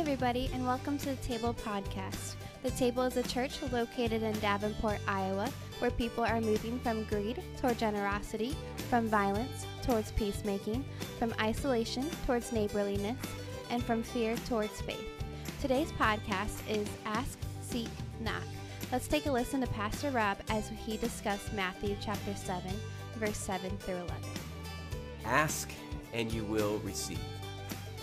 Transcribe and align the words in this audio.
everybody, 0.00 0.48
and 0.54 0.66
welcome 0.66 0.96
to 0.96 1.10
the 1.10 1.16
Table 1.16 1.52
Podcast. 1.52 2.32
The 2.62 2.70
Table 2.70 3.02
is 3.02 3.18
a 3.18 3.22
church 3.22 3.60
located 3.70 4.22
in 4.22 4.32
Davenport, 4.40 4.98
Iowa, 5.06 5.50
where 5.78 5.90
people 5.90 6.24
are 6.24 6.40
moving 6.40 6.80
from 6.80 7.04
greed 7.04 7.42
toward 7.58 7.78
generosity, 7.78 8.56
from 8.88 9.08
violence 9.08 9.66
towards 9.82 10.12
peacemaking, 10.12 10.86
from 11.18 11.34
isolation 11.38 12.08
towards 12.24 12.50
neighborliness, 12.50 13.18
and 13.68 13.84
from 13.84 14.02
fear 14.02 14.36
towards 14.48 14.80
faith. 14.80 15.06
Today's 15.60 15.92
podcast 15.92 16.66
is 16.66 16.88
Ask, 17.04 17.38
Seek, 17.60 17.90
Knock. 18.20 18.42
Let's 18.90 19.06
take 19.06 19.26
a 19.26 19.30
listen 19.30 19.60
to 19.60 19.66
Pastor 19.66 20.10
Rob 20.10 20.38
as 20.48 20.70
he 20.86 20.96
discussed 20.96 21.52
Matthew 21.52 21.94
chapter 22.00 22.34
7, 22.34 22.72
verse 23.16 23.36
7 23.36 23.70
through 23.80 23.96
11. 23.96 24.14
Ask 25.26 25.70
and 26.14 26.32
you 26.32 26.44
will 26.44 26.78
receive. 26.78 27.20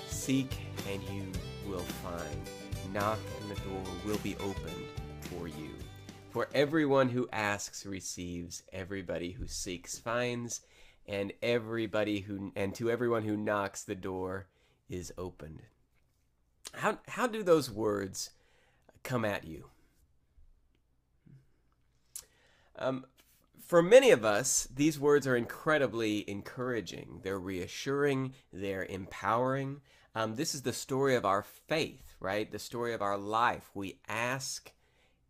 Seek 0.08 0.60
and 0.88 1.02
you 1.04 1.24
will 1.70 1.80
find. 1.80 2.94
Knock 2.94 3.20
and 3.42 3.52
the 3.52 3.62
door 3.62 3.84
will 4.06 4.18
be 4.20 4.36
opened 4.38 4.86
for 5.22 5.48
you. 5.48 5.72
For 6.30 6.48
everyone 6.54 7.10
who 7.10 7.28
asks 7.34 7.86
receives, 7.86 8.64
everybody 8.72 9.32
who 9.32 9.48
seeks 9.48 9.98
finds, 9.98 10.62
and 11.08 11.34
everybody 11.42 12.20
who 12.20 12.52
and 12.56 12.76
to 12.76 12.92
everyone 12.92 13.24
who 13.24 13.38
knocks 13.38 13.84
the 13.84 13.96
door 13.96 14.48
is 14.90 15.14
opened. 15.18 15.64
How 16.74 17.00
how 17.08 17.28
do 17.28 17.44
those 17.44 17.72
words 17.72 18.32
come 19.04 19.26
at 19.26 19.46
you? 19.46 19.66
Um, 22.78 23.06
for 23.66 23.82
many 23.82 24.12
of 24.12 24.24
us, 24.24 24.68
these 24.74 25.00
words 25.00 25.26
are 25.28 25.36
incredibly 25.36 26.30
encouraging. 26.30 27.22
They're 27.24 27.40
reassuring, 27.40 28.34
they're 28.54 28.86
empowering. 28.86 29.82
Um, 30.18 30.34
this 30.36 30.56
is 30.56 30.64
the 30.64 30.74
story 30.74 31.14
of 31.14 31.26
our 31.26 31.44
faith, 31.44 32.16
right? 32.20 32.52
The 32.52 32.58
story 32.58 32.96
of 32.96 33.04
our 33.04 33.20
life. 33.20 33.70
We 33.76 34.00
ask 34.08 34.72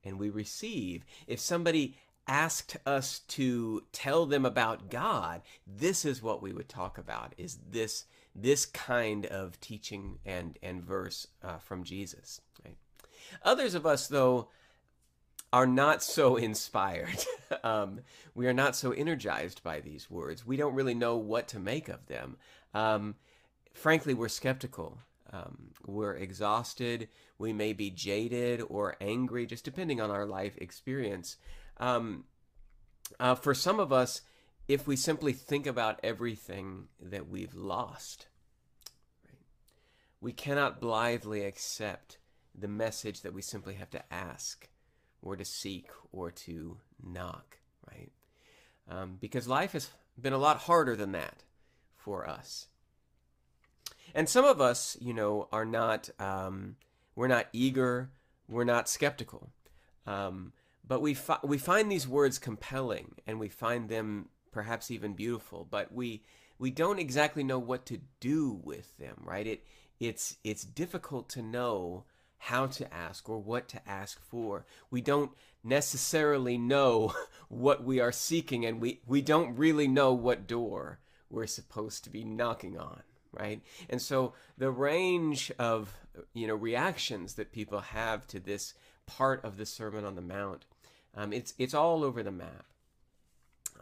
and 0.02 0.18
we 0.18 0.30
receive. 0.30 1.04
If 1.28 1.42
somebody 1.42 1.98
asked 2.26 2.78
us 2.86 3.20
to 3.20 3.84
tell 3.92 4.26
them 4.26 4.46
about 4.46 4.90
God, 4.90 5.42
this 5.68 6.06
is 6.06 6.24
what 6.24 6.42
we 6.42 6.54
would 6.54 6.70
talk 6.70 6.98
about. 6.98 7.34
Is 7.38 7.60
this 7.70 8.06
this 8.34 8.66
kind 8.66 9.26
of 9.26 9.60
teaching 9.60 10.20
and 10.26 10.58
and 10.64 10.82
verse 10.82 11.28
uh, 11.44 11.58
from 11.58 11.84
Jesus? 11.84 12.40
Right? 12.64 12.78
Others 13.44 13.76
of 13.76 13.86
us, 13.86 14.08
though, 14.08 14.48
are 15.52 15.68
not 15.68 16.02
so 16.02 16.36
inspired. 16.38 17.26
um, 17.62 18.00
we 18.36 18.48
are 18.48 18.54
not 18.54 18.74
so 18.74 18.92
energized 18.94 19.62
by 19.64 19.82
these 19.82 20.10
words. 20.10 20.48
We 20.48 20.56
don't 20.56 20.76
really 20.76 20.96
know 20.96 21.18
what 21.18 21.50
to 21.50 21.60
make 21.60 21.90
of 21.90 22.06
them. 22.08 22.38
Um, 22.74 23.16
frankly, 23.78 24.14
we're 24.14 24.28
skeptical. 24.28 24.98
Um, 25.32 25.72
we're 25.86 26.16
exhausted. 26.16 27.10
We 27.38 27.54
may 27.54 27.74
be 27.74 27.90
jaded 27.90 28.62
or 28.68 28.96
angry, 29.00 29.46
just 29.46 29.64
depending 29.64 30.02
on 30.02 30.10
our 30.10 30.26
life 30.26 30.58
experience. 30.58 31.38
Um, 31.78 32.26
uh, 33.20 33.36
for 33.36 33.54
some 33.54 33.80
of 33.80 33.94
us, 33.94 34.22
if 34.68 34.88
we 34.88 34.96
simply 34.96 35.32
think 35.32 35.68
about 35.68 36.00
everything 36.04 36.88
that 37.00 37.30
we've 37.30 37.54
lost, 37.54 38.28
right, 39.26 39.46
we 40.20 40.34
cannot 40.34 40.82
blithely 40.82 41.44
accept 41.44 42.18
the 42.58 42.68
message 42.68 43.22
that 43.22 43.34
we 43.34 43.42
simply 43.42 43.76
have 43.76 43.92
to 43.92 44.14
ask 44.14 44.68
or 45.22 45.36
to 45.36 45.46
seek 45.46 45.90
or 46.12 46.32
to 46.32 46.78
knock, 47.02 47.60
right? 47.90 48.12
Um, 48.90 49.18
because 49.20 49.48
life 49.48 49.74
has 49.74 49.90
been 50.20 50.34
a 50.34 50.38
lot 50.38 50.58
harder 50.58 50.96
than 50.96 51.12
that 51.12 51.44
for 51.96 52.28
us. 52.28 52.68
And 54.14 54.28
some 54.28 54.46
of 54.46 54.62
us, 54.62 54.98
you 55.00 55.14
know, 55.14 55.48
are 55.52 55.66
not, 55.66 56.10
um, 56.20 56.76
we're 57.16 57.28
not 57.28 57.48
eager, 57.54 58.10
we're 58.48 58.64
not 58.64 58.90
skeptical. 58.90 59.52
Um, 60.06 60.54
but 60.88 61.02
we, 61.02 61.14
fi- 61.14 61.40
we 61.44 61.58
find 61.58 61.92
these 61.92 62.08
words 62.08 62.40
compelling 62.40 63.16
and 63.26 63.40
we 63.40 63.50
find 63.50 63.90
them 63.90 64.30
perhaps 64.52 64.90
even 64.90 65.14
beautiful, 65.14 65.68
but 65.70 65.92
we, 65.92 66.24
we 66.58 66.72
don't 66.72 67.00
exactly 67.00 67.44
know 67.44 67.60
what 67.60 67.86
to 67.88 68.00
do 68.20 68.60
with 68.64 68.98
them, 68.98 69.22
right? 69.24 69.46
It, 69.46 69.66
it's, 70.00 70.38
it's 70.44 70.64
difficult 70.64 71.30
to 71.30 71.42
know 71.42 72.06
how 72.38 72.68
to 72.68 72.94
ask 72.94 73.28
or 73.28 73.40
what 73.40 73.68
to 73.68 73.90
ask 73.90 74.22
for. 74.22 74.66
We 74.90 75.02
don't 75.02 75.32
necessarily 75.64 76.58
know 76.58 77.14
what 77.50 77.84
we 77.84 78.00
are 78.00 78.12
seeking 78.12 78.66
and 78.66 78.80
we, 78.80 79.02
we 79.06 79.22
don't 79.22 79.58
really 79.58 79.88
know 79.88 80.14
what 80.14 80.48
door 80.48 81.00
we're 81.30 81.48
supposed 81.48 82.04
to 82.06 82.10
be 82.10 82.24
knocking 82.24 82.78
on 82.78 83.02
right? 83.40 83.62
And 83.90 84.02
so 84.02 84.34
the 84.58 84.72
range 84.72 85.52
of 85.60 85.94
you 86.34 86.48
know 86.48 86.56
reactions 86.56 87.36
that 87.36 87.52
people 87.52 87.80
have 87.80 88.26
to 88.28 88.40
this 88.40 88.74
part 89.06 89.44
of 89.44 89.58
the 89.58 89.66
sermon 89.66 90.04
on 90.04 90.16
the 90.16 90.22
mount 90.22 90.66
um, 91.18 91.34
it's 91.34 91.54
it's 91.58 91.74
all 91.74 92.04
over 92.04 92.22
the 92.24 92.32
map. 92.32 92.66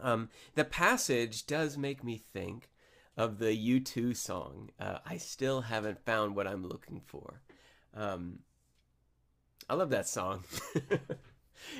Um, 0.00 0.30
the 0.54 0.64
passage 0.64 1.46
does 1.46 1.78
make 1.78 2.02
me 2.02 2.16
think 2.16 2.70
of 3.16 3.38
the 3.38 3.80
u2 3.80 4.14
song 4.14 4.68
uh, 4.78 4.98
i 5.06 5.16
still 5.16 5.62
haven't 5.62 6.04
found 6.04 6.36
what 6.36 6.46
i'm 6.46 6.66
looking 6.66 7.00
for. 7.04 7.40
Um, 7.94 8.40
i 9.68 9.74
love 9.74 9.90
that 9.90 10.08
song. 10.08 10.44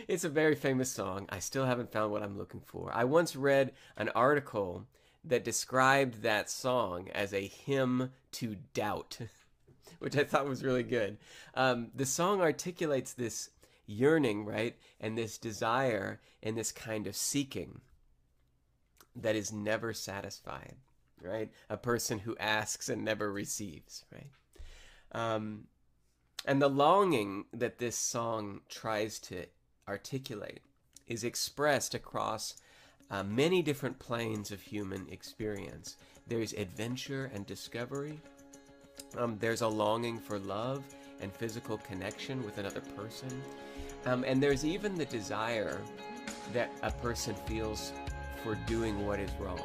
It's 0.09 0.25
a 0.25 0.31
very 0.31 0.54
famous 0.54 0.91
song. 0.91 1.26
I 1.28 1.38
still 1.38 1.66
haven't 1.66 1.92
found 1.92 2.10
what 2.10 2.22
i'm 2.22 2.38
looking 2.38 2.62
for. 2.65 2.91
I 2.94 3.04
once 3.04 3.36
read 3.36 3.72
an 3.97 4.09
article 4.10 4.86
that 5.26 5.44
described 5.44 6.22
that 6.22 6.48
song 6.48 7.09
as 7.14 7.32
a 7.32 7.47
hymn 7.47 8.10
to 8.32 8.56
doubt, 8.75 9.19
which 9.98 10.16
I 10.16 10.25
thought 10.25 10.48
was 10.48 10.64
really 10.64 10.82
good. 10.82 11.19
Um, 11.54 11.88
the 11.94 12.06
song 12.06 12.41
articulates 12.41 13.12
this 13.12 13.50
yearning, 13.86 14.44
right, 14.44 14.76
and 15.00 15.16
this 15.16 15.38
desire 15.38 16.20
and 16.42 16.56
this 16.56 16.72
kind 16.72 17.06
of 17.06 17.16
seeking 17.16 17.81
that 19.15 19.36
is 19.36 19.53
never 19.53 19.92
satisfied, 19.92 20.76
right? 21.22 21.50
A 21.70 21.76
person 21.76 22.20
who 22.20 22.36
asks 22.38 22.88
and 22.88 23.04
never 23.04 23.32
receives, 23.32 24.04
right? 24.12 24.31
Um, 25.12 25.65
and 26.44 26.60
the 26.60 26.69
longing 26.69 27.47
that 27.53 27.78
this 27.78 27.97
song 27.97 28.60
tries 28.69 29.19
to 29.20 29.47
articulate 29.88 30.60
is 31.06 31.25
expressed 31.25 31.94
across 31.94 32.56
uh, 33.10 33.22
many 33.22 33.62
different 33.62 33.98
planes 33.98 34.50
of 34.50 34.60
human 34.60 35.06
experience. 35.10 35.96
There's 36.26 36.52
adventure 36.54 37.30
and 37.34 37.46
discovery. 37.46 38.20
Um, 39.16 39.38
there's 39.38 39.62
a 39.62 39.68
longing 39.68 40.18
for 40.18 40.38
love 40.38 40.82
and 41.20 41.32
physical 41.32 41.78
connection 41.78 42.44
with 42.44 42.58
another 42.58 42.80
person. 42.80 43.42
Um, 44.04 44.24
and 44.24 44.42
there's 44.42 44.64
even 44.64 44.94
the 44.94 45.04
desire 45.04 45.80
that 46.52 46.70
a 46.82 46.90
person 46.90 47.34
feels 47.46 47.92
for 48.42 48.54
doing 48.66 49.06
what 49.06 49.20
is 49.20 49.30
wrong. 49.40 49.60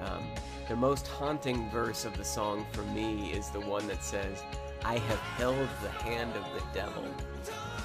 Um, 0.00 0.24
the 0.68 0.76
most 0.76 1.06
haunting 1.06 1.68
verse 1.70 2.04
of 2.04 2.16
the 2.16 2.24
song 2.24 2.66
for 2.72 2.82
me 2.82 3.32
is 3.32 3.50
the 3.50 3.60
one 3.60 3.86
that 3.88 4.02
says, 4.02 4.42
I 4.88 4.96
have 4.96 5.18
held 5.36 5.68
the 5.82 5.90
hand 5.90 6.32
of 6.34 6.44
the 6.54 6.62
devil. 6.72 7.04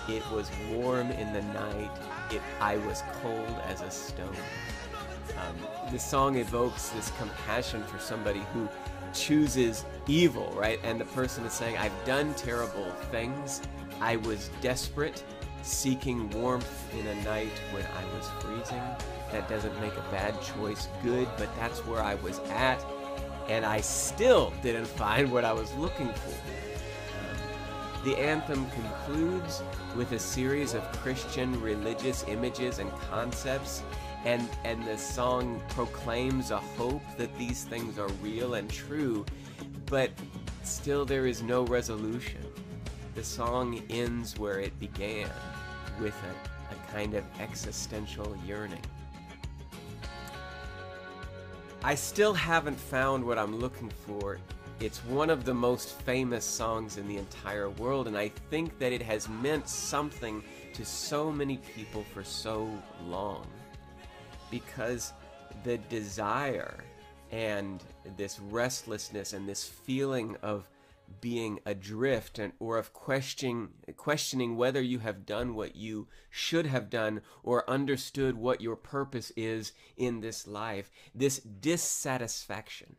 It 0.07 0.23
was 0.31 0.49
warm 0.71 1.11
in 1.11 1.33
the 1.33 1.41
night 1.41 1.91
it, 2.31 2.41
I 2.61 2.77
was 2.77 3.03
cold 3.21 3.55
as 3.67 3.81
a 3.81 3.91
stone. 3.91 4.33
Um, 5.31 5.57
the 5.91 5.99
song 5.99 6.37
evokes 6.37 6.89
this 6.89 7.11
compassion 7.17 7.83
for 7.83 7.99
somebody 7.99 8.41
who 8.53 8.69
chooses 9.13 9.83
evil, 10.07 10.49
right? 10.55 10.79
And 10.85 10.97
the 10.97 11.05
person 11.05 11.43
is 11.43 11.51
saying, 11.51 11.77
I've 11.77 12.05
done 12.05 12.33
terrible 12.35 12.89
things. 13.11 13.61
I 13.99 14.15
was 14.15 14.49
desperate, 14.61 15.25
seeking 15.61 16.29
warmth 16.29 16.93
in 16.97 17.05
a 17.05 17.15
night 17.25 17.51
when 17.71 17.83
I 17.83 18.15
was 18.15 18.29
freezing. 18.39 18.81
That 19.33 19.49
doesn't 19.49 19.77
make 19.81 19.97
a 19.97 20.05
bad 20.09 20.41
choice 20.41 20.87
good, 21.03 21.27
but 21.37 21.53
that's 21.57 21.85
where 21.85 22.01
I 22.01 22.15
was 22.15 22.39
at. 22.51 22.81
And 23.49 23.65
I 23.65 23.81
still 23.81 24.53
didn't 24.61 24.87
find 25.03 25.29
what 25.33 25.43
I 25.43 25.51
was 25.51 25.73
looking 25.73 26.07
for. 26.07 26.52
The 28.03 28.17
anthem 28.17 28.69
concludes 28.71 29.63
with 29.95 30.11
a 30.11 30.19
series 30.19 30.73
of 30.73 30.83
Christian 30.91 31.61
religious 31.61 32.25
images 32.27 32.79
and 32.79 32.91
concepts, 33.09 33.81
and, 34.25 34.45
and 34.65 34.85
the 34.85 34.97
song 34.97 35.61
proclaims 35.69 36.51
a 36.51 36.57
hope 36.57 37.01
that 37.17 37.33
these 37.38 37.63
things 37.63 37.97
are 37.97 38.09
real 38.21 38.55
and 38.55 38.69
true, 38.69 39.25
but 39.85 40.11
still 40.63 41.05
there 41.05 41.27
is 41.27 41.41
no 41.41 41.63
resolution. 41.63 42.41
The 43.15 43.23
song 43.23 43.81
ends 43.89 44.38
where 44.38 44.59
it 44.59 44.77
began, 44.81 45.29
with 46.01 46.15
a, 46.23 46.73
a 46.73 46.91
kind 46.91 47.13
of 47.13 47.23
existential 47.39 48.35
yearning. 48.45 48.83
I 51.85 51.95
still 51.95 52.33
haven't 52.33 52.79
found 52.79 53.23
what 53.23 53.38
I'm 53.38 53.59
looking 53.59 53.91
for 54.06 54.39
it's 54.79 54.99
one 55.05 55.29
of 55.29 55.45
the 55.45 55.53
most 55.53 55.99
famous 56.01 56.43
songs 56.43 56.97
in 56.97 57.07
the 57.07 57.17
entire 57.17 57.69
world, 57.69 58.07
and 58.07 58.17
I 58.17 58.29
think 58.49 58.77
that 58.79 58.91
it 58.91 59.01
has 59.01 59.29
meant 59.29 59.69
something 59.69 60.43
to 60.73 60.85
so 60.85 61.31
many 61.31 61.57
people 61.57 62.03
for 62.13 62.23
so 62.23 62.69
long. 63.07 63.45
Because 64.51 65.13
the 65.63 65.77
desire 65.77 66.83
and 67.31 67.83
this 68.17 68.39
restlessness 68.39 69.33
and 69.33 69.47
this 69.47 69.65
feeling 69.65 70.37
of 70.41 70.69
being 71.21 71.59
adrift 71.65 72.39
and, 72.39 72.53
or 72.59 72.77
of 72.77 72.93
questioning, 72.93 73.69
questioning 73.97 74.55
whether 74.55 74.81
you 74.81 74.99
have 74.99 75.25
done 75.25 75.55
what 75.55 75.75
you 75.75 76.07
should 76.29 76.65
have 76.65 76.89
done 76.89 77.21
or 77.43 77.69
understood 77.69 78.35
what 78.35 78.61
your 78.61 78.75
purpose 78.75 79.31
is 79.35 79.73
in 79.97 80.21
this 80.21 80.47
life. 80.47 80.91
This 81.13 81.39
dissatisfaction, 81.39 82.95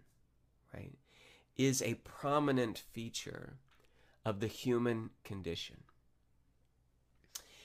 right, 0.72 0.92
is 1.56 1.82
a 1.82 1.94
prominent 1.94 2.78
feature 2.78 3.54
of 4.24 4.40
the 4.40 4.46
human 4.46 5.10
condition. 5.22 5.82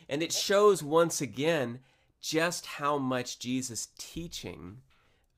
And 0.07 0.23
it 0.23 0.33
shows 0.33 0.81
once 0.81 1.21
again 1.21 1.79
just 2.21 2.65
how 2.65 2.97
much 2.97 3.39
Jesus' 3.39 3.89
teaching 3.97 4.79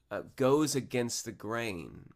uh, 0.09 0.23
goes 0.35 0.75
against 0.75 1.25
the 1.25 1.31
grain. 1.31 2.09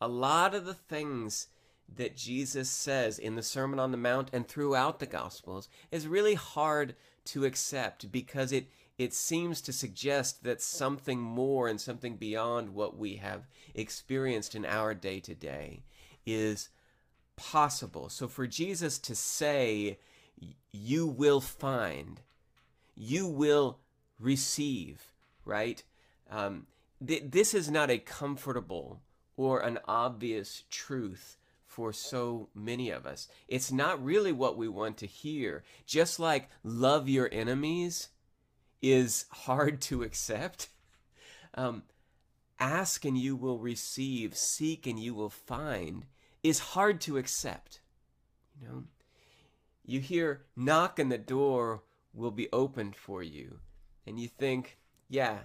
A 0.00 0.08
lot 0.08 0.54
of 0.54 0.64
the 0.64 0.74
things 0.74 1.48
that 1.94 2.16
Jesus 2.16 2.68
says 2.68 3.18
in 3.18 3.36
the 3.36 3.42
Sermon 3.42 3.78
on 3.78 3.90
the 3.90 3.96
Mount 3.96 4.30
and 4.32 4.46
throughout 4.46 4.98
the 4.98 5.06
Gospels 5.06 5.68
is 5.90 6.06
really 6.06 6.34
hard 6.34 6.94
to 7.26 7.44
accept 7.44 8.10
because 8.12 8.52
it 8.52 8.66
it 8.98 9.12
seems 9.12 9.60
to 9.62 9.72
suggest 9.72 10.42
that 10.44 10.62
something 10.62 11.20
more 11.20 11.68
and 11.68 11.80
something 11.80 12.16
beyond 12.16 12.70
what 12.70 12.96
we 12.96 13.16
have 13.16 13.46
experienced 13.74 14.54
in 14.54 14.64
our 14.64 14.94
day 14.94 15.20
to 15.20 15.34
day 15.34 15.82
is 16.24 16.70
possible. 17.36 18.08
So 18.08 18.26
for 18.26 18.46
Jesus 18.46 18.98
to 19.00 19.14
say, 19.14 19.98
you 20.72 21.06
will 21.06 21.40
find, 21.40 22.20
you 22.94 23.26
will 23.26 23.80
receive, 24.18 25.12
right? 25.44 25.82
Um, 26.30 26.66
th- 27.06 27.24
this 27.26 27.52
is 27.52 27.70
not 27.70 27.90
a 27.90 27.98
comfortable 27.98 29.02
or 29.36 29.60
an 29.60 29.78
obvious 29.86 30.64
truth 30.70 31.36
for 31.66 31.92
so 31.92 32.48
many 32.54 32.88
of 32.88 33.04
us. 33.04 33.28
It's 33.46 33.70
not 33.70 34.02
really 34.02 34.32
what 34.32 34.56
we 34.56 34.68
want 34.68 34.96
to 34.98 35.06
hear. 35.06 35.62
Just 35.84 36.18
like 36.18 36.48
love 36.64 37.10
your 37.10 37.28
enemies 37.30 38.08
is 38.82 39.26
hard 39.30 39.80
to 39.82 40.02
accept, 40.02 40.68
um, 41.54 41.82
ask 42.58 43.04
and 43.04 43.16
you 43.16 43.36
will 43.36 43.58
receive, 43.58 44.36
seek 44.36 44.86
and 44.86 44.98
you 44.98 45.14
will 45.14 45.30
find 45.30 46.06
is 46.42 46.58
hard 46.58 47.00
to 47.00 47.18
accept. 47.18 47.80
You 48.60 48.68
know, 48.68 48.84
you 49.84 50.00
hear 50.00 50.42
knock 50.56 50.98
and 50.98 51.10
the 51.10 51.18
door 51.18 51.82
will 52.14 52.30
be 52.30 52.48
opened 52.52 52.96
for 52.96 53.22
you, 53.22 53.58
and 54.06 54.18
you 54.18 54.28
think, 54.28 54.78
yeah, 55.08 55.38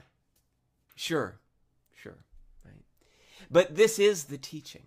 sure, 0.96 1.40
sure, 1.96 2.24
right? 2.64 2.84
But 3.50 3.76
this 3.76 4.00
is 4.00 4.26
the 4.26 4.38
teaching. 4.38 4.86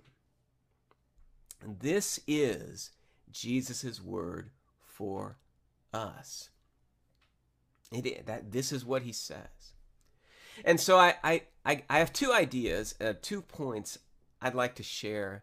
This 1.67 2.21
is 2.27 2.91
Jesus' 3.31 4.03
word 4.03 4.51
for 4.83 5.39
us. 5.93 6.51
It, 7.95 8.27
that 8.27 8.53
this 8.53 8.73
is 8.73 8.85
what 8.85 9.03
he 9.03 9.13
says. 9.13 9.75
And 10.65 10.81
so 10.81 10.99
I, 10.99 11.15
I, 11.23 11.43
I, 11.65 11.99
have 11.99 12.13
two 12.13 12.33
ideas, 12.33 12.95
uh, 13.01 13.15
two 13.21 13.43
points 13.43 13.99
I'd 14.41 14.55
like 14.55 14.75
to 14.77 14.83
share 14.83 15.43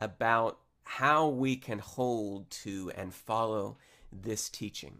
about 0.00 0.58
how 0.84 1.28
we 1.28 1.56
can 1.56 1.78
hold 1.78 2.50
to 2.50 2.90
and 2.96 3.12
follow 3.12 3.76
this 4.12 4.48
teaching. 4.48 4.98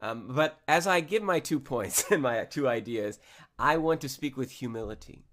Um, 0.00 0.26
but 0.30 0.58
as 0.66 0.86
I 0.86 1.00
give 1.00 1.22
my 1.22 1.40
two 1.40 1.60
points 1.60 2.04
and 2.10 2.22
my 2.22 2.44
two 2.44 2.68
ideas, 2.68 3.18
I 3.58 3.76
want 3.76 4.00
to 4.00 4.08
speak 4.08 4.36
with 4.36 4.50
humility. 4.50 5.24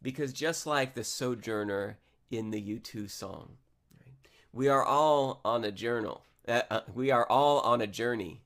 Because 0.00 0.32
just 0.32 0.66
like 0.66 0.94
the 0.94 1.02
sojourner 1.02 1.98
in 2.30 2.50
the 2.50 2.62
U2 2.62 3.10
song. 3.10 3.56
Right? 4.00 4.14
We 4.52 4.68
are 4.68 4.84
all 4.84 5.40
on 5.44 5.64
a 5.64 5.72
journal. 5.72 6.22
Uh, 6.46 6.62
uh, 6.70 6.80
we 6.94 7.10
are 7.10 7.26
all 7.28 7.60
on 7.60 7.80
a 7.80 7.86
journey 7.86 8.42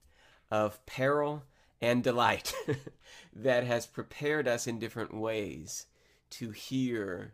of 0.53 0.85
peril 0.85 1.43
and 1.81 2.05
delight 2.05 2.55
that 3.35 3.65
has 3.65 3.87
prepared 3.87 4.47
us 4.47 4.67
in 4.67 4.79
different 4.79 5.15
ways 5.15 5.87
to 6.29 6.51
hear 6.51 7.33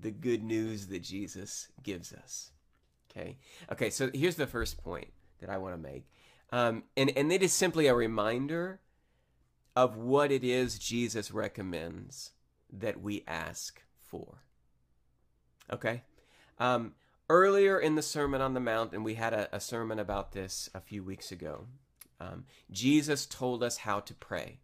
the 0.00 0.10
good 0.10 0.42
news 0.42 0.86
that 0.86 1.02
Jesus 1.02 1.68
gives 1.82 2.14
us. 2.14 2.52
Okay. 3.10 3.36
Okay. 3.70 3.90
So 3.90 4.10
here's 4.12 4.36
the 4.36 4.46
first 4.46 4.78
point 4.78 5.08
that 5.40 5.50
I 5.50 5.58
want 5.58 5.74
to 5.74 5.80
make, 5.80 6.08
um, 6.50 6.84
and 6.96 7.12
and 7.14 7.30
it 7.30 7.42
is 7.42 7.52
simply 7.52 7.88
a 7.88 7.94
reminder 7.94 8.80
of 9.76 9.96
what 9.96 10.32
it 10.32 10.42
is 10.42 10.78
Jesus 10.78 11.30
recommends 11.30 12.32
that 12.72 13.02
we 13.02 13.22
ask 13.26 13.82
for. 14.00 14.42
Okay? 15.70 16.02
Um, 16.58 16.94
earlier 17.28 17.78
in 17.78 17.96
the 17.96 18.02
Sermon 18.02 18.40
on 18.40 18.54
the 18.54 18.60
Mount, 18.60 18.94
and 18.94 19.04
we 19.04 19.14
had 19.14 19.34
a, 19.34 19.54
a 19.54 19.60
sermon 19.60 19.98
about 19.98 20.32
this 20.32 20.70
a 20.74 20.80
few 20.80 21.04
weeks 21.04 21.30
ago, 21.30 21.66
um, 22.20 22.44
Jesus 22.70 23.26
told 23.26 23.62
us 23.62 23.78
how 23.78 24.00
to 24.00 24.14
pray. 24.14 24.60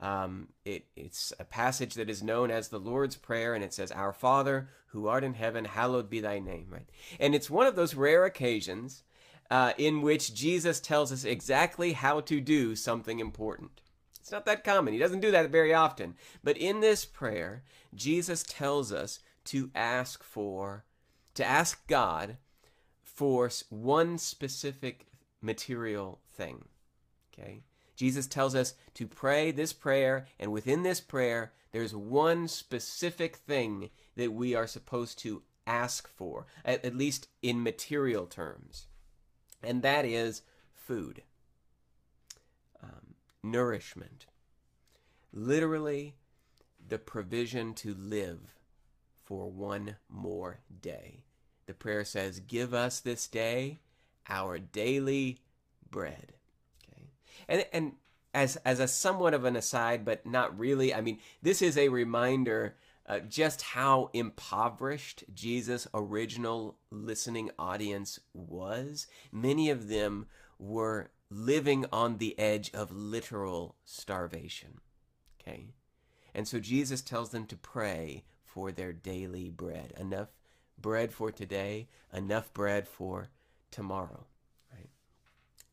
Um, 0.00 0.48
it, 0.64 0.86
it's 0.96 1.32
a 1.38 1.44
passage 1.44 1.94
that 1.94 2.10
is 2.10 2.22
known 2.22 2.50
as 2.50 2.68
the 2.68 2.78
Lord's 2.78 3.16
Prayer, 3.16 3.54
and 3.54 3.64
it 3.64 3.72
says, 3.72 3.90
Our 3.92 4.12
Father, 4.12 4.68
who 4.88 5.06
art 5.06 5.24
in 5.24 5.34
heaven, 5.34 5.64
hallowed 5.64 6.10
be 6.10 6.20
thy 6.20 6.38
name, 6.38 6.66
right? 6.68 6.88
And 7.18 7.34
it's 7.34 7.48
one 7.48 7.66
of 7.66 7.76
those 7.76 7.94
rare 7.94 8.24
occasions 8.24 9.02
uh, 9.50 9.72
in 9.78 10.02
which 10.02 10.34
Jesus 10.34 10.80
tells 10.80 11.12
us 11.12 11.24
exactly 11.24 11.92
how 11.92 12.20
to 12.20 12.40
do 12.40 12.74
something 12.74 13.20
important. 13.20 13.80
It's 14.20 14.32
not 14.32 14.46
that 14.46 14.64
common. 14.64 14.94
He 14.94 14.98
doesn't 14.98 15.20
do 15.20 15.30
that 15.32 15.50
very 15.50 15.74
often. 15.74 16.14
But 16.42 16.56
in 16.56 16.80
this 16.80 17.04
prayer, 17.04 17.62
Jesus 17.94 18.42
tells 18.42 18.92
us 18.92 19.20
to 19.46 19.70
ask 19.74 20.22
for, 20.22 20.84
to 21.34 21.44
ask 21.44 21.86
God 21.86 22.38
for 23.02 23.50
one 23.68 24.16
specific 24.16 25.06
material 25.42 26.20
thing. 26.32 26.64
Okay? 27.38 27.62
Jesus 27.96 28.26
tells 28.26 28.54
us 28.54 28.74
to 28.94 29.06
pray 29.06 29.50
this 29.50 29.72
prayer, 29.72 30.26
and 30.38 30.52
within 30.52 30.82
this 30.82 31.00
prayer, 31.00 31.52
there's 31.72 31.94
one 31.94 32.48
specific 32.48 33.36
thing 33.36 33.90
that 34.16 34.32
we 34.32 34.54
are 34.54 34.66
supposed 34.66 35.18
to 35.20 35.42
ask 35.66 36.08
for, 36.08 36.46
at, 36.64 36.84
at 36.84 36.96
least 36.96 37.28
in 37.42 37.62
material 37.62 38.26
terms, 38.26 38.86
and 39.62 39.82
that 39.82 40.04
is 40.04 40.42
food, 40.74 41.22
um, 42.82 43.14
nourishment, 43.42 44.26
literally 45.32 46.14
the 46.86 46.98
provision 46.98 47.74
to 47.74 47.94
live 47.94 48.54
for 49.24 49.50
one 49.50 49.96
more 50.08 50.60
day. 50.82 51.24
The 51.66 51.74
prayer 51.74 52.04
says, 52.04 52.40
Give 52.40 52.74
us 52.74 53.00
this 53.00 53.26
day 53.26 53.80
our 54.28 54.58
daily 54.58 55.38
bread. 55.90 56.34
And 57.48 57.66
and 57.72 57.92
as 58.32 58.56
as 58.64 58.80
a 58.80 58.88
somewhat 58.88 59.34
of 59.34 59.44
an 59.44 59.56
aside, 59.56 60.04
but 60.04 60.26
not 60.26 60.58
really, 60.58 60.94
I 60.94 61.00
mean, 61.00 61.18
this 61.42 61.62
is 61.62 61.76
a 61.76 61.88
reminder 61.88 62.76
uh, 63.06 63.20
just 63.20 63.62
how 63.62 64.10
impoverished 64.12 65.24
Jesus' 65.34 65.86
original 65.92 66.78
listening 66.90 67.50
audience 67.58 68.18
was. 68.32 69.06
Many 69.30 69.70
of 69.70 69.88
them 69.88 70.26
were 70.58 71.10
living 71.30 71.84
on 71.92 72.18
the 72.18 72.38
edge 72.38 72.70
of 72.72 72.90
literal 72.92 73.76
starvation. 73.84 74.80
Okay? 75.40 75.74
And 76.34 76.48
so 76.48 76.58
Jesus 76.58 77.02
tells 77.02 77.30
them 77.30 77.46
to 77.46 77.56
pray 77.56 78.24
for 78.44 78.72
their 78.72 78.92
daily 78.92 79.50
bread. 79.50 79.92
Enough 79.98 80.28
bread 80.78 81.12
for 81.12 81.30
today, 81.30 81.88
enough 82.12 82.52
bread 82.52 82.88
for 82.88 83.28
tomorrow. 83.70 84.26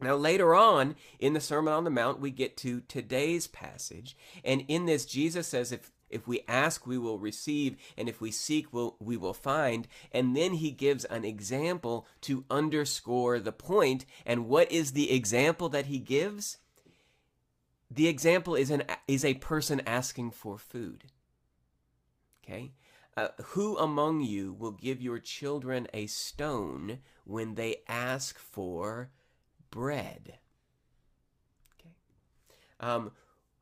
Now, 0.02 0.16
later 0.16 0.56
on 0.56 0.96
in 1.20 1.34
the 1.34 1.40
Sermon 1.40 1.74
on 1.74 1.84
the 1.84 1.90
Mount, 1.90 2.20
we 2.20 2.32
get 2.32 2.58
to 2.58 2.82
today's 2.82 3.48
passage. 3.48 4.18
And 4.44 4.66
in 4.68 4.88
this, 4.88 5.06
Jesus 5.06 5.48
says, 5.48 5.72
if 5.72 5.92
if 6.12 6.28
we 6.28 6.42
ask, 6.48 6.86
we 6.86 6.98
will 6.98 7.20
receive, 7.20 7.78
and 7.98 8.10
if 8.10 8.20
we 8.20 8.32
seek, 8.32 8.74
we'll, 8.74 8.98
we 9.00 9.16
will 9.16 9.34
find. 9.34 9.88
And 10.12 10.36
then 10.36 10.56
he 10.56 10.72
gives 10.72 11.06
an 11.06 11.24
example 11.24 12.06
to 12.22 12.44
underscore 12.50 13.40
the 13.40 13.54
point. 13.54 14.06
And 14.26 14.48
what 14.48 14.70
is 14.72 14.92
the 14.92 15.12
example 15.12 15.70
that 15.70 15.86
he 15.86 16.00
gives? 16.00 16.58
The 17.90 18.08
example 18.08 18.56
is 18.56 18.70
an 18.70 18.84
is 19.08 19.26
a 19.26 19.36
person 19.36 19.82
asking 19.86 20.32
for 20.32 20.58
food. 20.58 21.06
Okay? 22.44 22.74
Uh, 23.18 23.30
who 23.48 23.78
among 23.78 24.22
you 24.22 24.54
will 24.54 24.72
give 24.72 25.02
your 25.02 25.20
children 25.20 25.88
a 25.94 26.08
stone 26.08 27.00
when 27.26 27.56
they 27.56 27.78
ask 27.88 28.40
for 28.40 29.10
bread? 29.72 30.38
Okay. 31.80 31.96
Um, 32.80 33.12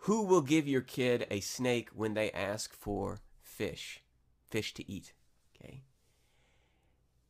who 0.03 0.23
will 0.23 0.41
give 0.41 0.67
your 0.67 0.81
kid 0.81 1.27
a 1.31 1.39
snake 1.39 1.89
when 1.93 2.13
they 2.13 2.31
ask 2.31 2.73
for 2.73 3.19
fish, 3.41 4.01
fish 4.49 4.73
to 4.73 4.91
eat? 4.91 5.13
Okay. 5.55 5.83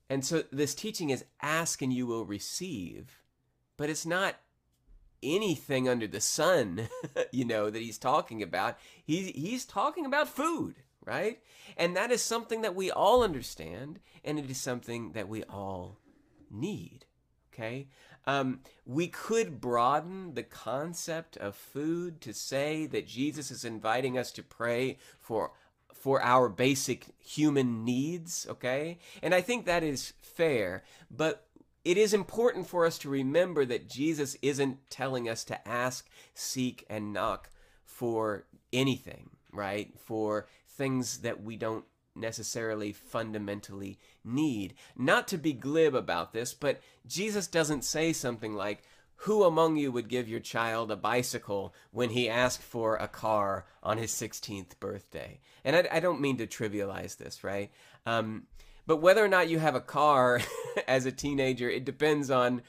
And 0.10 0.26
so 0.26 0.44
this 0.52 0.74
teaching 0.74 1.12
is 1.12 1.26
ask 1.42 1.82
and 1.82 1.94
you 1.94 2.08
will 2.08 2.26
receive, 2.26 3.22
but 3.78 3.90
it's 3.90 4.06
not 4.06 4.36
anything 5.22 5.88
under 5.88 6.08
the 6.08 6.22
sun, 6.22 6.90
you 7.32 7.46
know, 7.46 7.70
that 7.70 7.82
he's 7.82 7.98
talking 7.98 8.42
about. 8.42 8.78
He's 9.04 9.28
he's 9.28 9.66
talking 9.66 10.06
about 10.06 10.30
food 10.30 10.76
right? 11.10 11.40
And 11.76 11.96
that 11.96 12.12
is 12.12 12.22
something 12.22 12.62
that 12.62 12.76
we 12.76 12.92
all 12.92 13.24
understand, 13.24 14.00
and 14.24 14.38
it 14.38 14.50
is 14.50 14.60
something 14.60 15.14
that 15.14 15.28
we 15.28 15.44
all 15.44 15.98
need, 16.52 17.06
okay? 17.52 17.88
Um, 18.28 18.60
we 18.86 19.08
could 19.08 19.62
broaden 19.62 20.34
the 20.34 20.44
concept 20.44 21.38
of 21.38 21.56
food 21.56 22.22
to 22.22 22.34
say 22.34 22.86
that 22.88 23.08
Jesus 23.08 23.52
is 23.52 23.66
inviting 23.66 24.18
us 24.18 24.32
to 24.34 24.44
pray 24.44 24.98
for 25.20 25.52
for 25.94 26.22
our 26.22 26.48
basic 26.48 27.08
human 27.20 27.84
needs, 27.84 28.48
okay? 28.50 29.00
And 29.22 29.36
I 29.36 29.42
think 29.42 29.66
that 29.66 29.84
is 29.84 30.14
fair, 30.22 30.84
but 31.12 31.46
it 31.84 31.98
is 31.98 32.14
important 32.14 32.68
for 32.68 32.86
us 32.86 32.98
to 33.00 33.10
remember 33.10 33.66
that 33.66 33.90
Jesus 33.90 34.38
isn't 34.42 34.90
telling 34.90 35.28
us 35.28 35.44
to 35.46 35.68
ask, 35.68 36.10
seek, 36.34 36.86
and 36.90 37.12
knock 37.12 37.50
for 37.84 38.46
anything, 38.72 39.30
right? 39.52 39.92
For 40.00 40.48
things 40.68 41.20
that 41.20 41.44
we 41.44 41.58
don't 41.58 41.86
necessarily 42.20 42.92
fundamentally 42.92 43.98
need. 44.24 44.74
Not 44.98 45.28
to 45.30 45.38
be 45.38 45.54
glib 45.54 45.96
about 45.96 46.34
this, 46.34 46.54
but 46.54 46.82
Jesus 47.08 47.48
doesn't 47.48 47.84
say 47.84 48.14
something 48.14 48.54
like, 48.54 48.84
who 49.24 49.44
among 49.44 49.76
you 49.76 49.92
would 49.92 50.08
give 50.08 50.30
your 50.30 50.40
child 50.40 50.92
a 50.92 50.96
bicycle 50.96 51.74
when 51.92 52.12
he 52.12 52.30
asked 52.30 52.62
for 52.62 52.96
a 52.96 53.08
car 53.08 53.66
on 53.84 53.98
his 53.98 54.12
16th 54.12 54.80
birthday? 54.80 55.42
And 55.66 55.76
I, 55.76 55.88
I 55.92 56.00
don't 56.00 56.22
mean 56.22 56.38
to 56.38 56.48
trivialize 56.48 57.18
this, 57.18 57.44
right? 57.44 57.70
Um, 58.06 58.44
but 58.88 59.02
whether 59.02 59.24
or 59.24 59.28
not 59.28 59.50
you 59.50 59.60
have 59.60 59.76
a 59.76 59.82
car 59.82 60.42
as 60.88 61.06
a 61.06 61.12
teenager, 61.12 61.70
it 61.70 61.84
depends 61.84 62.32
on 62.32 62.62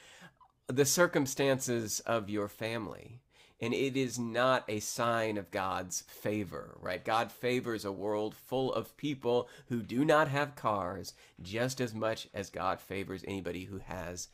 the 0.67 0.85
circumstances 0.85 2.01
of 2.01 2.29
your 2.29 2.47
family. 2.47 3.21
And 3.61 3.75
it 3.75 3.95
is 3.95 4.17
not 4.17 4.63
a 4.67 4.79
sign 4.79 5.37
of 5.37 5.51
God's 5.51 6.01
favor, 6.07 6.77
right? 6.81 7.05
God 7.05 7.31
favors 7.31 7.85
a 7.85 7.91
world 7.91 8.33
full 8.33 8.73
of 8.73 8.97
people 8.97 9.47
who 9.69 9.83
do 9.83 10.03
not 10.03 10.27
have 10.29 10.55
cars 10.55 11.13
just 11.41 11.79
as 11.79 11.93
much 11.93 12.27
as 12.33 12.49
God 12.49 12.79
favors 12.79 13.23
anybody 13.27 13.65
who 13.65 13.77
has 13.77 14.29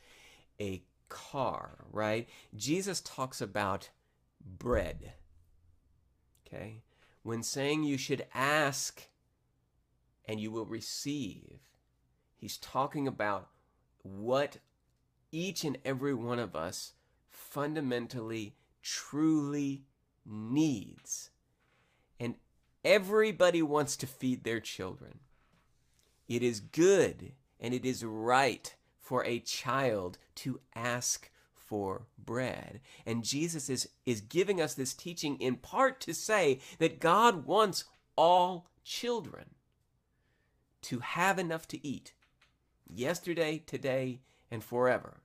a 0.58 0.82
car, 1.10 1.84
right? 1.92 2.26
Jesus 2.56 3.00
talks 3.02 3.42
about 3.42 3.90
bread. 4.58 5.12
Okay? 6.46 6.82
When 7.22 7.42
saying 7.42 7.84
you 7.84 7.98
should 7.98 8.24
ask 8.34 9.02
and 10.24 10.40
you 10.40 10.50
will 10.50 10.64
receive, 10.64 11.58
he's 12.36 12.56
talking 12.56 13.06
about 13.06 13.48
what 14.02 14.58
each 15.30 15.64
and 15.64 15.76
every 15.84 16.14
one 16.14 16.38
of 16.38 16.56
us 16.56 16.94
fundamentally, 17.28 18.54
truly 18.82 19.84
needs. 20.24 21.30
And 22.20 22.36
everybody 22.84 23.62
wants 23.62 23.96
to 23.98 24.06
feed 24.06 24.44
their 24.44 24.60
children. 24.60 25.20
It 26.28 26.42
is 26.42 26.60
good 26.60 27.32
and 27.60 27.74
it 27.74 27.84
is 27.84 28.04
right 28.04 28.74
for 28.98 29.24
a 29.24 29.40
child 29.40 30.18
to 30.36 30.60
ask 30.74 31.30
for 31.54 32.06
bread. 32.18 32.80
And 33.04 33.24
Jesus 33.24 33.68
is, 33.68 33.88
is 34.06 34.20
giving 34.20 34.60
us 34.60 34.74
this 34.74 34.94
teaching 34.94 35.36
in 35.36 35.56
part 35.56 36.00
to 36.02 36.14
say 36.14 36.60
that 36.78 37.00
God 37.00 37.46
wants 37.46 37.84
all 38.16 38.70
children 38.84 39.54
to 40.82 41.00
have 41.00 41.38
enough 41.38 41.68
to 41.68 41.86
eat 41.86 42.12
yesterday, 42.88 43.62
today, 43.66 44.20
and 44.50 44.64
forever. 44.64 45.20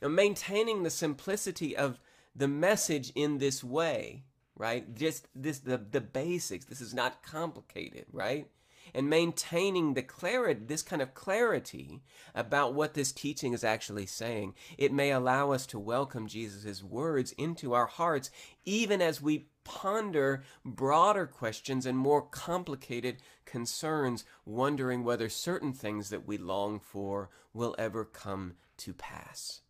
Now, 0.00 0.08
maintaining 0.08 0.82
the 0.82 0.90
simplicity 0.90 1.76
of 1.76 1.98
the 2.34 2.48
message 2.48 3.12
in 3.14 3.38
this 3.38 3.62
way, 3.62 4.24
right? 4.56 4.94
Just 4.94 5.28
this 5.34 5.58
the 5.58 5.78
the 5.78 6.00
basics. 6.00 6.64
This 6.64 6.80
is 6.80 6.94
not 6.94 7.22
complicated, 7.22 8.06
right? 8.12 8.48
and 8.94 9.08
maintaining 9.08 9.94
the 9.94 10.02
clarity, 10.02 10.60
this 10.66 10.82
kind 10.82 11.02
of 11.02 11.14
clarity 11.14 12.02
about 12.34 12.74
what 12.74 12.94
this 12.94 13.12
teaching 13.12 13.52
is 13.52 13.64
actually 13.64 14.06
saying, 14.06 14.54
it 14.76 14.92
may 14.92 15.10
allow 15.10 15.52
us 15.52 15.66
to 15.66 15.78
welcome 15.78 16.26
Jesus' 16.26 16.82
words 16.82 17.32
into 17.32 17.72
our 17.72 17.86
hearts, 17.86 18.30
even 18.64 19.00
as 19.00 19.22
we 19.22 19.46
ponder 19.64 20.42
broader 20.64 21.26
questions 21.26 21.86
and 21.86 21.96
more 21.96 22.22
complicated 22.22 23.18
concerns, 23.44 24.24
wondering 24.44 25.04
whether 25.04 25.28
certain 25.28 25.72
things 25.72 26.10
that 26.10 26.26
we 26.26 26.36
long 26.36 26.80
for 26.80 27.30
will 27.54 27.74
ever 27.78 28.04
come 28.04 28.54
to 28.76 28.92
pass. 28.92 29.60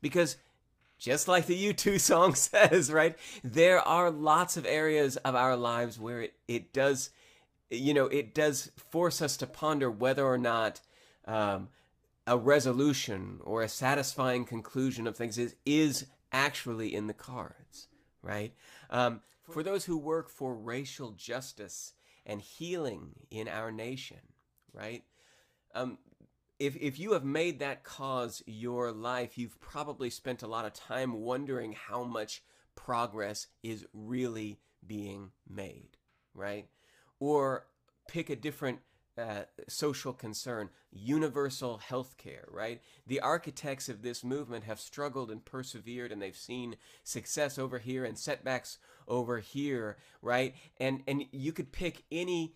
Because 0.00 0.36
just 0.98 1.28
like 1.28 1.46
the 1.46 1.72
U2 1.72 2.00
song 2.00 2.34
says, 2.34 2.92
right? 2.92 3.16
There 3.42 3.80
are 3.80 4.10
lots 4.10 4.56
of 4.56 4.66
areas 4.66 5.16
of 5.18 5.34
our 5.34 5.56
lives 5.56 5.98
where 5.98 6.22
it, 6.22 6.34
it 6.48 6.72
does 6.72 7.10
you 7.70 7.94
know, 7.94 8.06
it 8.06 8.34
does 8.34 8.72
force 8.90 9.22
us 9.22 9.36
to 9.38 9.46
ponder 9.46 9.90
whether 9.90 10.26
or 10.26 10.38
not 10.38 10.80
um, 11.24 11.68
a 12.26 12.36
resolution 12.36 13.38
or 13.42 13.62
a 13.62 13.68
satisfying 13.68 14.44
conclusion 14.44 15.06
of 15.06 15.16
things 15.16 15.38
is, 15.38 15.54
is 15.64 16.06
actually 16.32 16.94
in 16.94 17.06
the 17.06 17.14
cards, 17.14 17.86
right? 18.22 18.52
Um, 18.90 19.20
for 19.48 19.62
those 19.62 19.84
who 19.84 19.96
work 19.96 20.28
for 20.28 20.54
racial 20.54 21.12
justice 21.12 21.94
and 22.26 22.40
healing 22.40 23.12
in 23.30 23.48
our 23.48 23.70
nation, 23.70 24.18
right? 24.72 25.04
Um, 25.74 25.98
if, 26.60 26.76
if 26.76 27.00
you 27.00 27.14
have 27.14 27.24
made 27.24 27.58
that 27.58 27.82
cause 27.82 28.42
your 28.46 28.92
life, 28.92 29.36
you've 29.36 29.60
probably 29.60 30.10
spent 30.10 30.42
a 30.42 30.46
lot 30.46 30.66
of 30.66 30.74
time 30.74 31.14
wondering 31.14 31.72
how 31.72 32.04
much 32.04 32.42
progress 32.76 33.48
is 33.62 33.86
really 33.92 34.60
being 34.86 35.32
made, 35.48 35.96
right? 36.34 36.68
or 37.20 37.66
pick 38.08 38.30
a 38.30 38.36
different 38.36 38.80
uh, 39.18 39.42
social 39.68 40.14
concern, 40.14 40.70
universal 40.90 41.78
health 41.78 42.16
care, 42.16 42.48
right? 42.50 42.80
The 43.06 43.20
architects 43.20 43.88
of 43.90 44.02
this 44.02 44.24
movement 44.24 44.64
have 44.64 44.80
struggled 44.80 45.30
and 45.30 45.44
persevered 45.44 46.10
and 46.10 46.22
they've 46.22 46.34
seen 46.34 46.76
success 47.04 47.58
over 47.58 47.78
here 47.78 48.04
and 48.04 48.18
setbacks 48.18 48.78
over 49.06 49.38
here, 49.38 49.98
right? 50.22 50.54
And 50.78 51.02
and 51.06 51.24
you 51.32 51.52
could 51.52 51.70
pick 51.70 52.04
any 52.10 52.54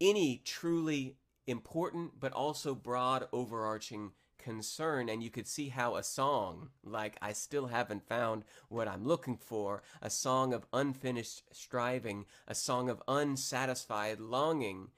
any 0.00 0.40
truly 0.44 1.16
important 1.46 2.18
but 2.18 2.32
also 2.32 2.74
broad 2.74 3.26
overarching 3.32 4.12
concern 4.38 5.08
and 5.08 5.22
you 5.22 5.30
could 5.30 5.46
see 5.46 5.70
how 5.70 5.96
a 5.96 6.02
song 6.02 6.68
like 6.84 7.16
I 7.22 7.32
still 7.32 7.68
haven't 7.68 8.06
found 8.06 8.44
what 8.68 8.86
I'm 8.88 9.04
looking 9.04 9.36
for, 9.38 9.82
a 10.02 10.10
song 10.10 10.52
of 10.52 10.66
unfinished 10.72 11.42
striving, 11.52 12.26
a 12.46 12.54
song 12.54 12.90
of 12.90 13.02
unsatisfied 13.08 14.20
longing, 14.20 14.88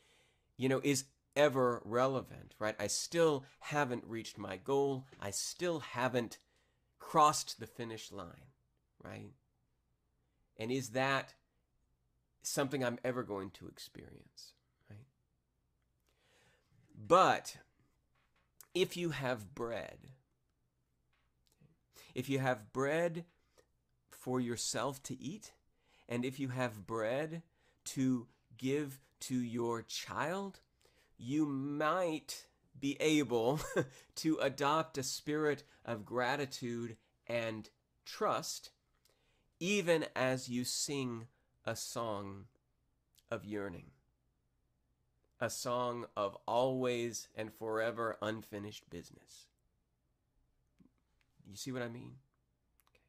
you 0.56 0.68
know, 0.68 0.80
is 0.82 1.04
ever 1.36 1.82
relevant, 1.84 2.54
right? 2.58 2.74
I 2.80 2.88
still 2.88 3.44
haven't 3.60 4.04
reached 4.06 4.38
my 4.38 4.56
goal. 4.56 5.06
I 5.20 5.30
still 5.30 5.80
haven't 5.80 6.38
crossed 6.98 7.60
the 7.60 7.66
finish 7.66 8.10
line, 8.10 8.50
right? 9.04 9.32
And 10.56 10.72
is 10.72 10.90
that 10.90 11.34
something 12.42 12.82
I'm 12.82 12.98
ever 13.04 13.22
going 13.22 13.50
to 13.50 13.68
experience? 13.68 14.54
But 17.06 17.58
if 18.74 18.96
you 18.96 19.10
have 19.10 19.54
bread, 19.54 19.98
if 22.14 22.28
you 22.28 22.38
have 22.40 22.72
bread 22.72 23.24
for 24.10 24.40
yourself 24.40 25.02
to 25.04 25.20
eat, 25.20 25.52
and 26.08 26.24
if 26.24 26.40
you 26.40 26.48
have 26.48 26.86
bread 26.86 27.42
to 27.84 28.26
give 28.56 28.98
to 29.20 29.36
your 29.36 29.82
child, 29.82 30.60
you 31.16 31.46
might 31.46 32.46
be 32.78 32.96
able 33.00 33.60
to 34.16 34.38
adopt 34.38 34.98
a 34.98 35.02
spirit 35.02 35.62
of 35.84 36.04
gratitude 36.04 36.96
and 37.26 37.70
trust, 38.04 38.70
even 39.60 40.06
as 40.16 40.48
you 40.48 40.64
sing 40.64 41.28
a 41.64 41.76
song 41.76 42.46
of 43.30 43.44
yearning 43.44 43.92
a 45.40 45.50
song 45.50 46.06
of 46.16 46.36
always 46.46 47.28
and 47.34 47.52
forever 47.52 48.16
unfinished 48.22 48.88
business. 48.90 49.46
You 51.48 51.56
see 51.56 51.72
what 51.72 51.82
I 51.82 51.88
mean? 51.88 52.14
Okay. 52.90 53.00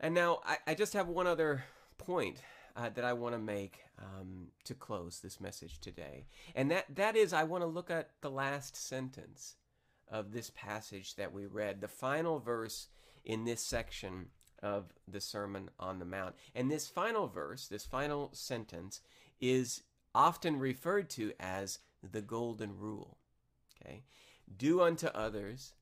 And 0.00 0.14
now 0.14 0.40
I, 0.44 0.56
I 0.66 0.74
just 0.74 0.92
have 0.92 1.08
one 1.08 1.26
other 1.26 1.64
point 1.96 2.42
uh, 2.76 2.90
that 2.90 3.04
I 3.04 3.12
want 3.12 3.34
to 3.34 3.38
make 3.38 3.80
um, 3.98 4.48
to 4.64 4.74
close 4.74 5.20
this 5.20 5.40
message 5.40 5.80
today. 5.80 6.26
And 6.54 6.70
that, 6.70 6.84
that 6.94 7.16
is, 7.16 7.32
I 7.32 7.44
want 7.44 7.62
to 7.62 7.68
look 7.68 7.90
at 7.90 8.10
the 8.20 8.30
last 8.30 8.76
sentence 8.76 9.56
of 10.10 10.32
this 10.32 10.50
passage 10.54 11.16
that 11.16 11.32
we 11.32 11.46
read, 11.46 11.80
the 11.80 11.88
final 11.88 12.38
verse 12.38 12.88
in 13.24 13.44
this 13.44 13.62
section 13.62 14.26
of 14.62 14.92
the 15.06 15.20
Sermon 15.20 15.70
on 15.78 15.98
the 15.98 16.04
Mount. 16.04 16.34
And 16.54 16.70
this 16.70 16.88
final 16.88 17.26
verse, 17.26 17.66
this 17.66 17.84
final 17.84 18.30
sentence, 18.32 19.00
is 19.40 19.82
often 20.14 20.58
referred 20.58 21.10
to 21.10 21.32
as 21.38 21.78
the 22.02 22.22
golden 22.22 22.78
rule. 22.78 23.18
Okay? 23.80 24.04
Do 24.56 24.82
unto 24.82 25.06
others 25.08 25.74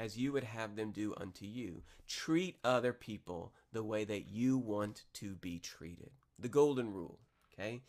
as 0.00 0.16
you 0.16 0.32
would 0.32 0.44
have 0.44 0.76
them 0.76 0.92
do 0.92 1.14
unto 1.18 1.44
you. 1.44 1.82
Treat 2.08 2.56
other 2.64 2.92
people 2.94 3.52
the 3.72 3.82
way 3.82 4.04
that 4.04 4.30
you 4.30 4.56
want 4.56 5.04
to 5.12 5.34
be 5.34 5.58
treated. 5.58 6.10
The 6.38 6.48
golden 6.48 6.92
rule, 6.92 7.18
okay? 7.52 7.82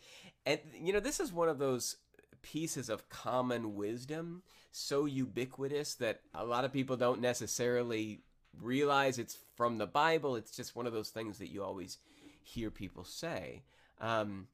And, 0.44 0.60
you 0.78 0.92
know, 0.92 1.00
this 1.00 1.20
is 1.20 1.32
one 1.32 1.48
of 1.48 1.58
those 1.58 1.96
pieces 2.42 2.90
of 2.90 3.08
common 3.08 3.74
wisdom 3.74 4.42
so 4.72 5.06
ubiquitous 5.06 5.94
that 5.94 6.20
a 6.34 6.44
lot 6.44 6.66
of 6.66 6.72
people 6.72 6.96
don't 6.96 7.20
necessarily 7.20 8.20
realize 8.60 9.18
it's 9.18 9.38
from 9.56 9.78
the 9.78 9.86
Bible. 9.86 10.36
It's 10.36 10.54
just 10.54 10.76
one 10.76 10.86
of 10.86 10.92
those 10.92 11.08
things 11.08 11.38
that 11.38 11.50
you 11.50 11.62
always 11.64 11.96
hear 12.42 12.70
people 12.70 13.04
say. 13.04 13.62
Um, 14.00 14.48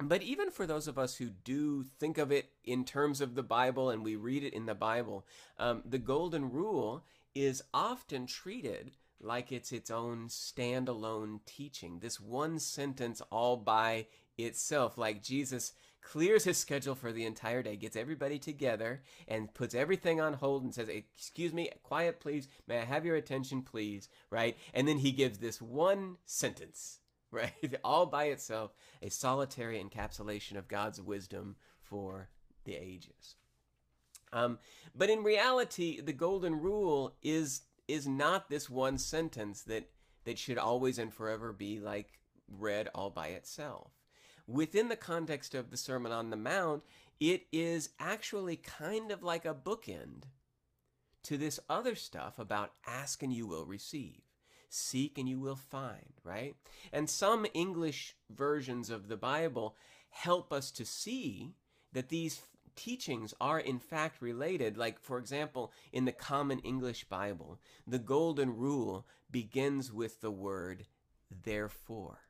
but 0.00 0.22
even 0.22 0.50
for 0.50 0.66
those 0.66 0.88
of 0.88 0.98
us 0.98 1.16
who 1.16 1.30
do 1.44 1.84
think 1.84 2.18
of 2.18 2.32
it 2.32 2.50
in 2.64 2.84
terms 2.84 3.20
of 3.20 3.34
the 3.34 3.42
Bible 3.42 3.90
and 3.90 4.02
we 4.02 4.16
read 4.16 4.42
it 4.42 4.54
in 4.54 4.66
the 4.66 4.74
Bible, 4.74 5.26
um, 5.58 5.82
the 5.84 5.98
Golden 5.98 6.50
Rule 6.50 7.04
is 7.34 7.62
often 7.72 8.26
treated 8.26 8.92
like 9.20 9.52
it's 9.52 9.72
its 9.72 9.90
own 9.90 10.28
standalone 10.28 11.40
teaching. 11.46 12.00
This 12.00 12.20
one 12.20 12.58
sentence 12.58 13.22
all 13.30 13.56
by 13.56 14.06
itself, 14.36 14.98
like 14.98 15.22
Jesus 15.22 15.72
clears 16.02 16.44
his 16.44 16.58
schedule 16.58 16.96
for 16.96 17.12
the 17.12 17.24
entire 17.24 17.62
day, 17.62 17.76
gets 17.76 17.96
everybody 17.96 18.38
together, 18.38 19.02
and 19.28 19.54
puts 19.54 19.74
everything 19.74 20.20
on 20.20 20.34
hold 20.34 20.64
and 20.64 20.74
says, 20.74 20.88
Excuse 20.88 21.52
me, 21.52 21.70
quiet, 21.84 22.18
please. 22.18 22.48
May 22.66 22.80
I 22.80 22.84
have 22.84 23.06
your 23.06 23.16
attention, 23.16 23.62
please? 23.62 24.08
Right? 24.30 24.56
And 24.74 24.88
then 24.88 24.98
he 24.98 25.12
gives 25.12 25.38
this 25.38 25.62
one 25.62 26.16
sentence 26.26 26.98
right? 27.32 27.76
All 27.82 28.06
by 28.06 28.24
itself, 28.24 28.72
a 29.00 29.08
solitary 29.08 29.82
encapsulation 29.82 30.56
of 30.56 30.68
God's 30.68 31.00
wisdom 31.00 31.56
for 31.80 32.28
the 32.64 32.74
ages. 32.74 33.36
Um, 34.32 34.58
but 34.94 35.10
in 35.10 35.24
reality, 35.24 36.00
the 36.00 36.12
golden 36.12 36.60
rule 36.60 37.16
is 37.22 37.62
is 37.88 38.06
not 38.06 38.48
this 38.48 38.70
one 38.70 38.96
sentence 38.96 39.62
that 39.62 39.90
that 40.24 40.38
should 40.38 40.58
always 40.58 40.98
and 40.98 41.12
forever 41.12 41.52
be 41.52 41.80
like 41.80 42.20
read 42.48 42.88
all 42.94 43.10
by 43.10 43.28
itself. 43.28 43.90
Within 44.46 44.88
the 44.88 44.96
context 44.96 45.54
of 45.54 45.70
the 45.70 45.76
Sermon 45.76 46.12
on 46.12 46.30
the 46.30 46.36
Mount, 46.36 46.82
it 47.18 47.46
is 47.52 47.90
actually 47.98 48.56
kind 48.56 49.10
of 49.10 49.22
like 49.22 49.44
a 49.44 49.54
bookend 49.54 50.24
to 51.24 51.36
this 51.36 51.60
other 51.68 51.94
stuff 51.94 52.38
about 52.38 52.72
ask 52.86 53.22
and 53.22 53.32
you 53.32 53.46
will 53.46 53.64
receive. 53.64 54.20
Seek 54.74 55.18
and 55.18 55.28
you 55.28 55.38
will 55.38 55.56
find, 55.56 56.14
right? 56.24 56.56
And 56.94 57.08
some 57.10 57.46
English 57.52 58.16
versions 58.30 58.88
of 58.88 59.08
the 59.08 59.18
Bible 59.18 59.76
help 60.08 60.50
us 60.50 60.70
to 60.70 60.86
see 60.86 61.52
that 61.92 62.08
these 62.08 62.40
teachings 62.74 63.34
are 63.38 63.60
in 63.60 63.78
fact 63.78 64.22
related. 64.22 64.78
Like, 64.78 64.98
for 64.98 65.18
example, 65.18 65.72
in 65.92 66.06
the 66.06 66.12
Common 66.12 66.58
English 66.60 67.04
Bible, 67.04 67.60
the 67.86 67.98
Golden 67.98 68.56
Rule 68.56 69.06
begins 69.30 69.92
with 69.92 70.22
the 70.22 70.30
word 70.30 70.86
therefore. 71.44 72.20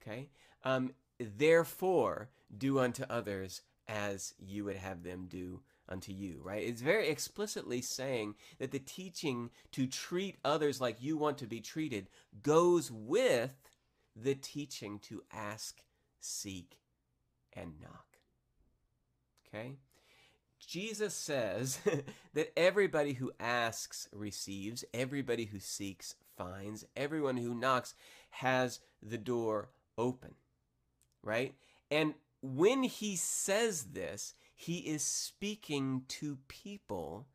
Okay? 0.00 0.28
Um, 0.64 0.92
therefore, 1.18 2.28
do 2.56 2.78
unto 2.78 3.02
others 3.10 3.62
as 3.88 4.34
you 4.38 4.64
would 4.66 4.76
have 4.76 5.02
them 5.02 5.26
do 5.28 5.62
unto 5.88 6.12
you, 6.12 6.40
right? 6.42 6.62
It's 6.62 6.82
very 6.82 7.08
explicitly 7.08 7.80
saying 7.80 8.34
that 8.58 8.70
the 8.70 8.78
teaching 8.78 9.50
to 9.72 9.86
treat 9.86 10.36
others 10.44 10.80
like 10.80 11.02
you 11.02 11.16
want 11.16 11.38
to 11.38 11.46
be 11.46 11.60
treated 11.60 12.08
goes 12.42 12.90
with 12.90 13.54
the 14.14 14.34
teaching 14.34 14.98
to 15.00 15.22
ask, 15.32 15.82
seek, 16.20 16.78
and 17.52 17.80
knock. 17.80 18.18
Okay? 19.46 19.76
Jesus 20.66 21.14
says 21.14 21.80
that 22.34 22.52
everybody 22.58 23.14
who 23.14 23.32
asks 23.40 24.08
receives, 24.12 24.84
everybody 24.92 25.46
who 25.46 25.58
seeks 25.58 26.14
finds, 26.36 26.84
everyone 26.96 27.36
who 27.36 27.54
knocks 27.54 27.94
has 28.30 28.80
the 29.02 29.18
door 29.18 29.70
open, 29.96 30.34
right? 31.22 31.54
And 31.90 32.14
when 32.42 32.82
he 32.82 33.16
says 33.16 33.84
this, 33.92 34.34
he 34.60 34.78
is 34.78 35.04
speaking 35.04 36.02
to 36.08 36.36
people 36.48 37.28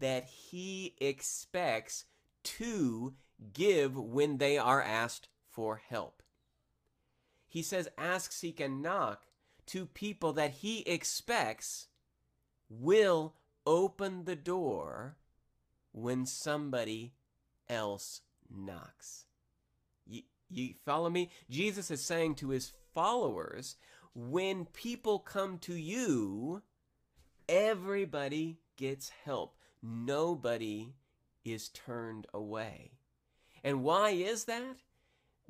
that 0.00 0.24
he 0.24 0.94
expects 0.98 2.06
to 2.42 3.12
give 3.52 3.98
when 3.98 4.38
they 4.38 4.56
are 4.56 4.80
asked 4.80 5.28
for 5.50 5.82
help. 5.90 6.22
He 7.46 7.60
says, 7.60 7.90
Ask, 7.98 8.32
seek, 8.32 8.60
and 8.60 8.80
knock 8.80 9.26
to 9.66 9.84
people 9.84 10.32
that 10.32 10.52
he 10.52 10.80
expects 10.80 11.88
will 12.70 13.34
open 13.66 14.24
the 14.24 14.34
door 14.34 15.16
when 15.92 16.24
somebody 16.24 17.12
else 17.68 18.22
knocks. 18.50 19.26
You, 20.06 20.22
you 20.48 20.74
follow 20.82 21.10
me? 21.10 21.28
Jesus 21.50 21.90
is 21.90 22.02
saying 22.02 22.36
to 22.36 22.48
his 22.48 22.72
followers, 22.94 23.76
when 24.14 24.64
people 24.66 25.18
come 25.18 25.58
to 25.58 25.74
you, 25.74 26.62
everybody 27.48 28.58
gets 28.76 29.10
help. 29.24 29.56
Nobody 29.82 30.94
is 31.44 31.68
turned 31.68 32.26
away. 32.32 32.92
And 33.62 33.82
why 33.82 34.10
is 34.10 34.44
that? 34.44 34.76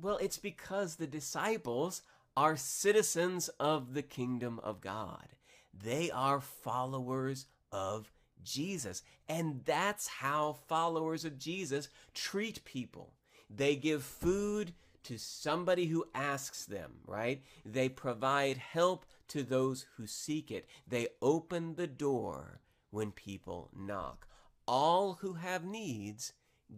Well, 0.01 0.17
it's 0.17 0.37
because 0.37 0.95
the 0.95 1.07
disciples 1.07 2.01
are 2.35 2.57
citizens 2.57 3.49
of 3.59 3.93
the 3.93 4.01
kingdom 4.01 4.59
of 4.63 4.81
God. 4.81 5.27
They 5.73 6.11
are 6.11 6.41
followers 6.41 7.45
of 7.71 8.11
Jesus. 8.43 9.03
And 9.27 9.61
that's 9.65 10.07
how 10.07 10.57
followers 10.67 11.25
of 11.25 11.37
Jesus 11.37 11.89
treat 12.13 12.63
people. 12.65 13.13
They 13.49 13.75
give 13.75 14.03
food 14.03 14.73
to 15.05 15.17
somebody 15.17 15.87
who 15.87 16.05
asks 16.13 16.65
them, 16.65 16.93
right? 17.05 17.43
They 17.65 17.89
provide 17.89 18.57
help 18.57 19.05
to 19.29 19.43
those 19.43 19.85
who 19.97 20.07
seek 20.07 20.51
it. 20.51 20.67
They 20.87 21.07
open 21.21 21.75
the 21.75 21.87
door 21.87 22.59
when 22.91 23.11
people 23.11 23.69
knock. 23.75 24.27
All 24.67 25.13
who 25.21 25.33
have 25.33 25.63
needs 25.63 26.33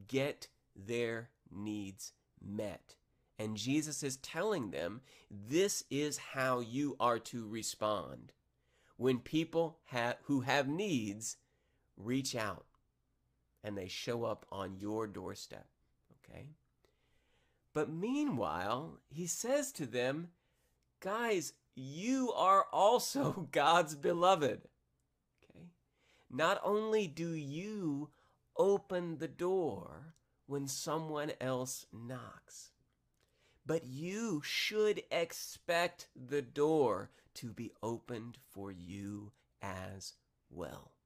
get 0.08 0.48
their 0.76 1.30
needs 1.52 2.14
met. 2.42 2.96
And 3.40 3.56
Jesus 3.56 4.04
is 4.04 4.18
telling 4.18 4.72
them 4.72 5.02
this 5.30 5.84
is 5.90 6.18
how 6.18 6.60
you 6.60 6.96
are 7.00 7.20
to 7.20 7.48
respond. 7.48 8.34
When 8.98 9.20
people 9.20 9.78
who 10.24 10.42
have 10.42 10.68
needs 10.68 11.38
reach 11.96 12.36
out 12.36 12.66
and 13.64 13.78
they 13.78 13.88
show 13.88 14.24
up 14.24 14.46
on 14.52 14.78
your 14.80 15.08
doorstep, 15.08 15.68
okay? 16.24 16.48
But 17.78 17.90
meanwhile, 17.92 19.02
he 19.08 19.28
says 19.28 19.72
to 19.74 19.86
them, 19.86 20.30
Guys, 21.00 21.54
you 21.76 22.34
are 22.36 22.66
also 22.74 23.48
God's 23.52 23.94
beloved. 23.94 24.62
Okay? 25.44 25.68
Not 26.28 26.60
only 26.64 27.06
do 27.06 27.34
you 27.34 28.10
open 28.58 29.20
the 29.20 29.28
door 29.28 30.16
when 30.48 30.68
someone 30.68 31.34
else 31.40 31.86
knocks, 31.94 32.72
but 33.64 33.86
you 33.86 34.42
should 34.44 35.04
expect 35.12 36.08
the 36.16 36.42
door 36.42 37.12
to 37.36 37.54
be 37.54 37.74
opened 37.84 38.40
for 38.50 38.72
you 38.72 39.34
as 39.62 40.14
well 40.50 40.97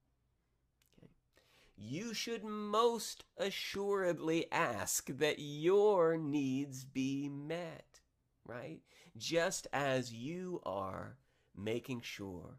you 1.82 2.14
should 2.14 2.44
most 2.44 3.24
assuredly 3.36 4.50
ask 4.52 5.08
that 5.18 5.36
your 5.38 6.16
needs 6.16 6.84
be 6.84 7.28
met, 7.28 8.00
right? 8.46 8.80
Just 9.16 9.66
as 9.72 10.12
you 10.12 10.60
are 10.64 11.16
making 11.56 12.00
sure 12.02 12.58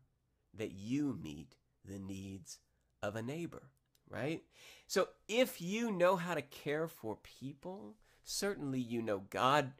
that 0.53 0.71
you 0.71 1.17
meet 1.21 1.55
the 1.85 1.99
needs 1.99 2.59
of 3.01 3.15
a 3.15 3.21
neighbor, 3.21 3.69
right? 4.09 4.43
So 4.87 5.07
if 5.27 5.61
you 5.61 5.91
know 5.91 6.17
how 6.17 6.33
to 6.35 6.41
care 6.41 6.89
for 6.89 7.15
people, 7.15 7.95
certainly 8.23 8.79
you 8.79 9.01
know 9.01 9.23
God 9.29 9.71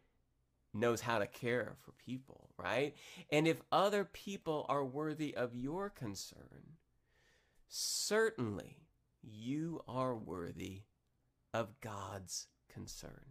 knows 0.73 1.01
how 1.01 1.19
to 1.19 1.27
care 1.27 1.75
for 1.81 1.91
people, 1.91 2.49
right? 2.57 2.95
And 3.29 3.45
if 3.45 3.61
other 3.71 4.05
people 4.05 4.65
are 4.69 4.85
worthy 4.85 5.35
of 5.35 5.53
your 5.53 5.89
concern, 5.89 6.77
certainly 7.67 8.77
you 9.23 9.81
are 9.87 10.15
worthy 10.15 10.81
of 11.53 11.79
God's 11.81 12.47
concern. 12.71 13.25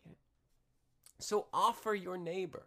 Okay? 0.00 0.16
So 1.18 1.46
offer 1.52 1.94
your 1.94 2.18
neighbor 2.18 2.66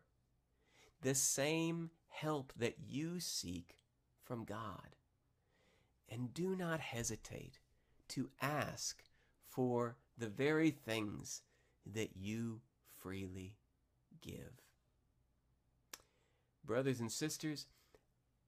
the 1.01 1.15
same 1.15 1.91
help 2.09 2.51
that 2.57 2.75
you 2.87 3.19
seek 3.19 3.75
from 4.23 4.43
God. 4.43 4.95
And 6.09 6.33
do 6.33 6.55
not 6.55 6.79
hesitate 6.79 7.59
to 8.09 8.29
ask 8.41 9.03
for 9.45 9.97
the 10.17 10.29
very 10.29 10.71
things 10.71 11.41
that 11.85 12.11
you 12.15 12.61
freely 12.85 13.55
give. 14.21 14.61
Brothers 16.63 16.99
and 16.99 17.11
sisters, 17.11 17.67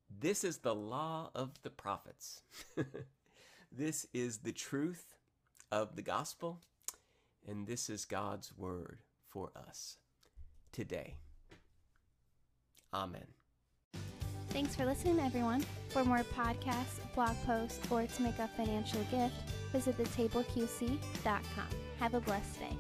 this 0.10 0.44
is 0.44 0.58
the 0.58 0.76
law 0.76 1.30
of 1.36 1.62
the 1.62 1.70
prophets. 1.70 2.42
This 3.72 4.06
is 4.14 4.40
the 4.40 4.52
truth 4.52 5.16
of 5.72 5.96
the 5.96 6.02
gospel, 6.02 6.60
and 7.48 7.68
this 7.68 7.90
is 7.90 8.06
God's 8.06 8.52
word 8.58 9.00
for 9.28 9.52
us 9.56 9.98
today. 10.72 11.16
Amen. 12.94 13.28
Thanks 14.50 14.76
for 14.76 14.86
listening, 14.86 15.20
everyone. 15.20 15.64
For 15.90 16.04
more 16.04 16.24
podcasts, 16.36 17.00
blog 17.14 17.36
posts, 17.46 17.80
or 17.92 18.08
to 18.08 18.22
make 18.22 18.40
a 18.40 18.48
financial 18.48 19.02
gift, 19.12 19.36
visit 19.72 19.98
thetableqc.com. 19.98 21.68
Have 22.00 22.14
a 22.16 22.20
blessed 22.20 22.60
day. 22.60 22.78